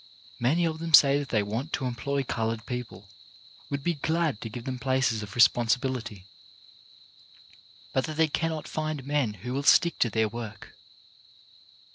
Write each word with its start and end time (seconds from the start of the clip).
Many 0.39 0.65
of 0.65 0.79
them 0.79 0.95
say 0.95 1.19
that 1.19 1.29
they 1.29 1.43
want 1.43 1.71
to 1.73 1.85
employ 1.85 2.23
coloured 2.23 2.65
people, 2.65 3.07
would 3.69 3.83
be 3.83 3.93
glad 3.93 4.41
to 4.41 4.49
give 4.49 4.63
them 4.65 4.79
places 4.79 5.21
of 5.21 5.35
re 5.35 5.39
sponsibility, 5.41 6.25
but 7.93 8.05
that 8.05 8.17
they 8.17 8.27
cannot 8.27 8.67
find 8.67 9.05
men 9.05 9.35
who 9.45 9.53
will 9.53 9.61
stick 9.61 9.99
to 9.99 10.09
their 10.09 10.27
work. 10.27 10.75